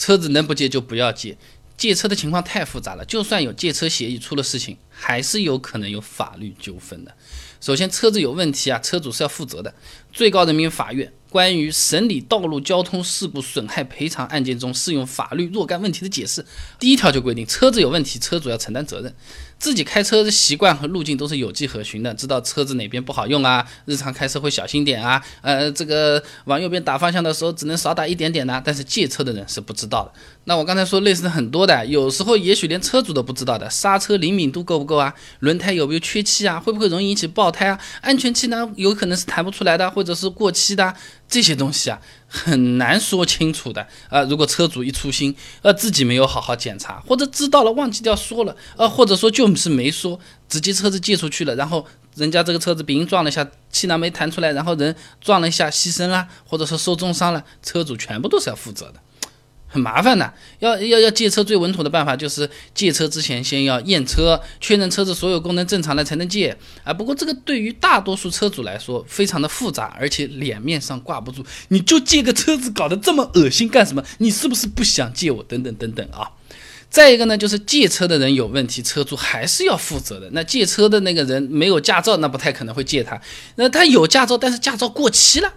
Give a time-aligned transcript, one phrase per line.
[0.00, 1.36] 车子能不借就不要借。
[1.76, 7.14] 借车的情况太复杂了，就算有借车协议，出了事情还是有可能有法律纠纷的。
[7.60, 9.74] 首先，车子有问题啊，车主是要负责的。
[10.12, 16.44] 最高人民法院关于审理道路交通事故损害赔偿案件中适用法律若干问题的解释，
[16.80, 19.14] 第一条就规定，车子有问题，车主要承担责任。
[19.60, 28.60] 自己开车的习惯和路径都是有迹可循的，知道车子哪边不好用啊，日常开车会小心点啊，呃，这个往右边打方向的时候只能少打一点点呢。
[28.64, 30.12] 但是借车的人是不知道的。
[30.44, 35.14] 那我刚才说类似的很多的，有时候也许连车主都不知道的，刹车灵敏度够不够啊？
[35.40, 36.58] 轮胎有没有缺气啊？
[36.58, 37.78] 会不会容易引起爆胎啊？
[38.00, 40.94] 安全气囊有可能是弹不出来的，或者是过期的，
[41.28, 42.00] 这些东西啊。
[42.32, 44.22] 很难说清楚的啊！
[44.22, 59.00] 如果车主一粗心，呃，自己没有好好检查，或者知道了忘记掉说了，呃，或者说就是没说，直接车子借出去了，然后人家这个车子别人撞了一下，气囊没弹出来，然后人撞了一下牺牲了，或者说受重伤了，车主全部都是要负责的。
[59.72, 66.92] 很麻烦的，要要要借车最稳妥的办法就是借车之前先要验车，确认车子所有功能正常了才能借啊。
[66.92, 71.46] 不过这个对于大多数车主来说非常的复杂，而且脸面上挂不住。
[71.68, 74.02] 你就借个车子搞得这么恶心干什么？
[74.18, 75.40] 你是不是不想借我？
[75.44, 76.28] 等等等等啊。
[76.88, 80.28] 再一个呢，就是借车的人有问题，车主还是要负责的。
[80.32, 83.20] 那借车的那个人没有驾照，那不太可能会借他。
[83.54, 85.54] 那他有驾照，但是驾照过期了。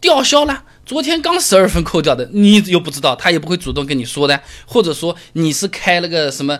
[0.00, 6.58] 吊销了，昨天刚十二分扣掉的，你又不知道，他也不会主动跟你说的，或者说你是开了个什么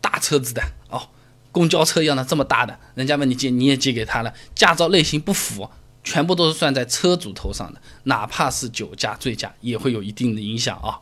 [0.00, 1.08] 大车子的哦，
[1.52, 5.70] 公交车一样的这么大的，人家问你借，你也借给他了，驾照类型不符，
[6.02, 10.98] 全部都是算在车主头上的，哪怕是酒驾、醉驾，也会有一定的影响啊。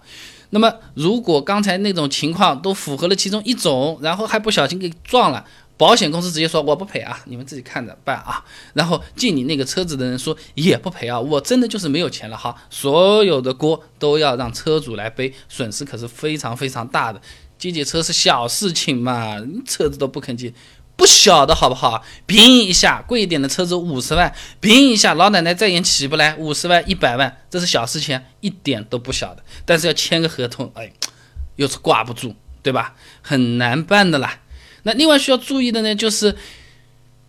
[0.50, 5.46] 那么如果刚才那种情况都符合了其中一种，然后还不小心给撞了。
[5.80, 8.44] 保险公司直接说我不赔啊，你们自己看着办啊。
[8.74, 17.18] 然后借你那个车子的人说也不赔啊，我真的就是没有钱了哈，所有的锅都要让车主来背，损失可是非常非常大的。
[17.56, 20.52] 借借车是小事情嘛，车子都不肯借，
[20.96, 22.04] 不小的好不好？
[22.26, 29.42] 拼一下贵一点的车子五十万，拼一下老奶奶再也起不来五十万一百万，这是小事情，一点都不小的。
[29.64, 30.92] 但是要签个合同，哎，
[31.56, 32.94] 又是挂不住，对吧？
[33.22, 34.40] 很难办的啦。
[34.82, 36.36] 那另外需要注意的呢，就是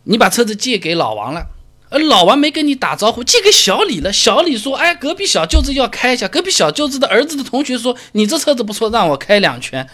[0.04, 1.48] 你把车子借给老王了，
[1.90, 4.12] 而老王没跟你打招呼，借给小李了。
[4.14, 9.88] 小李说：“哎，隔壁小舅子要开一下。”隔壁小舅子的儿子的同学说：“你这车子不错，让我开两圈。”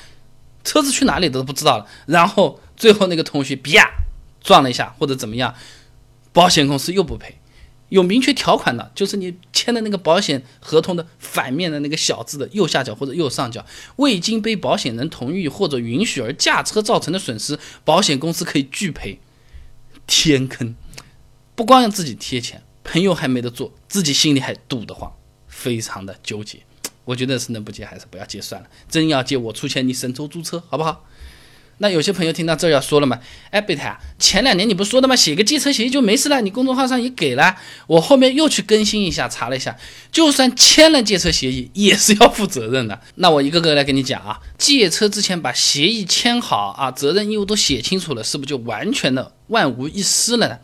[0.64, 1.86] 车子去哪里都不知道了。
[2.06, 3.90] 然后最后那个同学啪
[4.44, 5.56] 撞了一下或者怎么样，
[6.32, 7.38] 保险公司又不赔。
[7.90, 13.66] 有明确条款的，就是你签的那个保险合同的反面的那个小字的右下角或者右上角，
[13.98, 19.20] 未经被保险人同意或者允许而驾车造成的损失，保险公司可以拒赔。
[20.06, 20.76] 天坑，
[21.56, 25.12] 不光要自己贴钱，朋友还没得做，自己心里还堵得慌，
[25.48, 26.60] 非常的纠结。
[27.06, 31.06] 我觉得是能不借还是不要借算了，真要借我出钱，你神州租车好不好？
[31.80, 33.20] 那有些朋友听到这儿要说了嘛？
[33.52, 35.16] 哎，贝塔，前两年你不说的吗？
[35.16, 37.56] 写个借车协议就没事了，你公众号上也给了，
[37.86, 39.78] 我后面又去更新一下，查了一下，
[40.12, 43.00] 就算签了借车协议，也是要负责任的。
[43.16, 50.58] 那我一个个来跟你讲啊，借车之前把协议签好啊，责任义务都写清楚了，是不是就完全的万无一失了呢？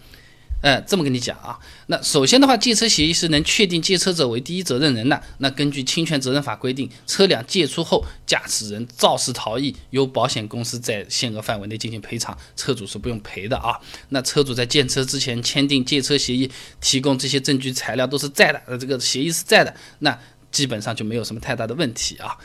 [0.64, 5.22] 呃，这么跟你讲啊，那首先的话，借车协议是能确定借车者为第一责任人的。
[5.40, 13.78] 那根据侵权责任法规定，车辆借出后，驾驶人肇事逃逸，由保险公司在限额范围内进行赔偿，车主是不用赔的啊。
[14.08, 16.50] 那车主在借车之前签订借车协议，
[16.80, 20.18] 提供这些证据材料都是在的，呃，这个协议是在的，那
[20.50, 22.38] 基本上就没有什么太大的问题啊。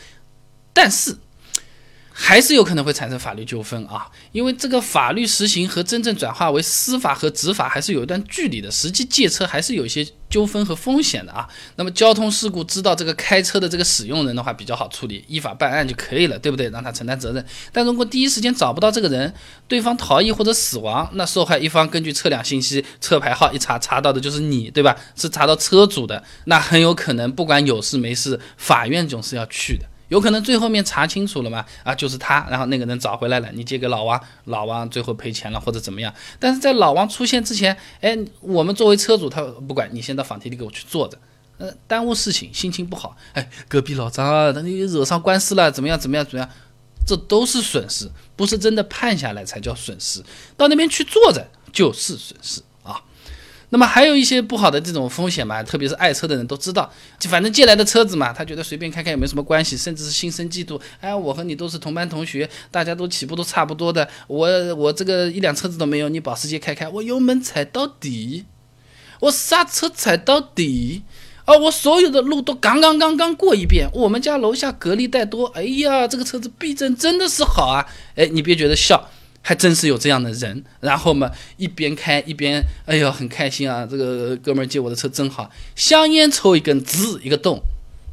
[0.72, 1.16] 但是。
[2.20, 11.48] 还是有可能会产生法律纠纷啊，因为这个法律实行和真正转化为司法和执法还是有一段距离的，实际借车还是有一些纠纷和风险的啊。
[11.76, 16.68] 那么交通事故知道这个开车的这个使用人的话比较好处理，依法办案就可以了，对不对？
[16.70, 17.46] 让他承担责任。
[17.72, 19.32] 但如果第一时间找不到这个人，
[19.68, 24.96] 对方逃逸或者死亡，那受害一方根据车辆信息、车牌号一查，查到的就是你，对吧？
[25.14, 29.86] 是查到车主的，那很有可能不管有事没事，法院总是要去的。
[30.08, 31.64] 有可能最后面查清楚了嘛？
[31.84, 36.12] 啊，就是他，然后那个人找回来了，你借给老王，老王最后赔钱了或者怎么样？
[36.38, 41.18] 但是在老王出现之前，哎，我们作为车主，他不管你先到法庭里给我去坐着，
[41.58, 46.50] 呃，耽误事情，心情不好，哎，隔壁老张啊，他你惹上官司了，怎么样怎么样怎么样？
[47.06, 50.22] 这都是损失，不是真的判下来才叫损失，
[50.56, 52.60] 到那边去坐着就是损失。
[53.70, 60.80] 那么还有一些不好的这种风险嘛，特别是爱车的人都知道，就反正借来的车子嘛，他觉得随便开开也没什么关系，甚至是心生嫉妒。
[61.00, 68.46] 哎，我和你都是同班同学，大家都起步都差不多的，我我这个一辆车子都没有，你保时捷开开，我油门踩到底，
[69.20, 71.02] 我刹车踩到底，
[71.44, 77.84] 啊，我所有的路都刚刚刚刚过一遍，我们家楼下隔离带多，哎呀，这个车子避震真的是好啊！
[78.16, 79.10] 哎，你别觉得笑，
[79.48, 80.62] 还真是有这样的人。
[80.80, 83.86] 然后嘛，一边开一边，哎呦，很开心啊！
[83.90, 87.58] 这个哥们儿借我的车真好，香烟抽一根，滋一个洞。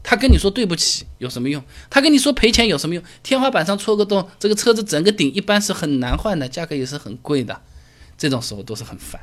[0.02, 1.62] 他跟你说对不起有什么用？
[1.90, 3.04] 他跟你说赔钱有什么用？
[3.22, 7.60] 天花板上戳个洞，这个车子整个顶一般是很难换的，价格也是很贵的，
[8.18, 9.20] 这种时候都是很烦。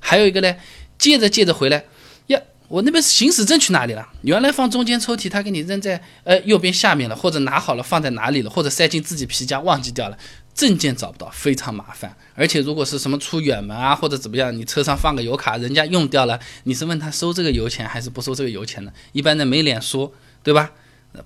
[0.00, 0.56] 还有一个呢，
[0.98, 1.84] 借着借着回来。
[2.26, 4.08] 呀我那边行驶证去哪里了？
[4.22, 10.18] 原来放中间抽屉，他给你扔在呃右边下面了，或者拿好了放在哪里了，或者塞进自己皮夹忘记掉了，
[10.54, 12.16] 证件找不到，非常麻烦。
[12.34, 18.92] 而且如果是什么出远门啊或者怎么样，你车上放个油卡，人家用掉了，你是问他收这个油钱还是不收这个油钱呢？
[19.12, 20.12] 一般人没脸说，
[20.42, 20.72] 对吧？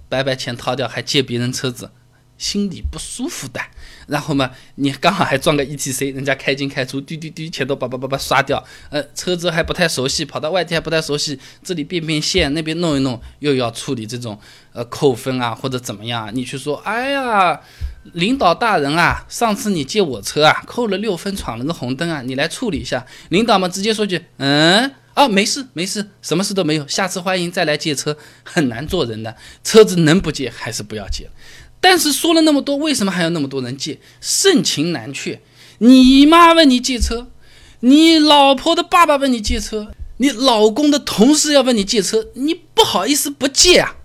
[0.08, 1.90] 白白钱掏掉还借别人车子。
[2.38, 3.60] 心里不舒服的，
[4.06, 14.38] 然后嘛，你刚好还撞个 E T C，人家开进开出，滴滴滴，钱都叭叭叭叭刷掉，呃，车子还不太熟悉，跑到外地还不太熟悉，这里变变线，那边弄一弄，又要处理这种
[14.72, 17.60] 呃扣分啊或者怎么样，你去说，哎呀，
[18.12, 29.34] 领导大人啊，上次你借我车啊，扣了六分，闯了个红灯啊，你来处理一下，领导嘛直接说句，嗯，啊，没事没事，什么事都没有，下次欢迎再来借车，很难做人的，
[29.64, 31.30] 车子能不借还是不要借。
[31.88, 34.00] 但是说了那么多，为什么还有那么多人借？
[34.20, 35.40] 盛情难却。
[35.78, 37.28] 你妈问你借车，
[37.78, 43.98] 你老婆的爸爸问你借车，你老公的同事要问你借车，你不好意思不借啊？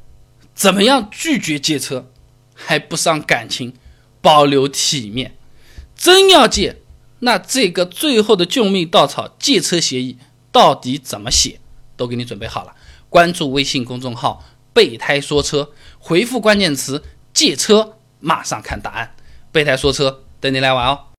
[0.53, 2.11] 怎么样拒绝借车，
[2.53, 3.73] 还不伤感情，
[4.21, 5.35] 保留体面？
[5.95, 6.77] 真要借，
[7.21, 10.17] 那这个最后的救命稻草借车协议
[10.51, 11.59] 到底怎么写，
[11.97, 12.75] 都给你准备好了。
[13.09, 17.01] 关注微信公众号“备胎说车”，回复关键词。
[17.33, 19.15] 借车，马上看答案。
[19.51, 21.07] 备胎说车，等你来玩哦。